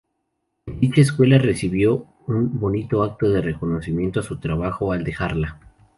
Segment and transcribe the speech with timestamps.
[0.65, 5.59] En dicha Escuela recibió un bonito acto de reconocimiento a su trabajo al dejarla.